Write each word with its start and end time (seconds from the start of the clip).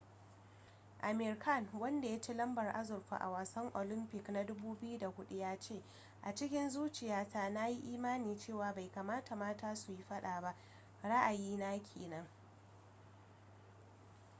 amir 1.01 1.39
khan 1.39 1.67
wanda 1.79 2.07
ya 2.07 2.21
ci 2.21 2.33
lambar 2.33 2.73
azurfa 2.75 3.17
a 3.19 3.29
wasan 3.29 3.71
olympic 3.75 4.27
2004 4.27 5.35
ya 5.37 5.59
ce 5.59 5.83
a 6.21 6.35
cikin 6.35 6.69
zuciya 6.69 7.29
ta 7.29 7.49
na 7.49 7.65
yi 7.67 7.93
imanin 7.93 8.37
cewa 8.39 8.73
bai 8.73 8.89
kamata 8.91 9.35
mata 9.35 9.75
su 9.75 9.91
yi 9.93 10.03
fada 10.03 10.41
ba 10.41 10.55
ra'ayi 11.03 11.57
na 11.57 11.79
kenan 11.83 12.27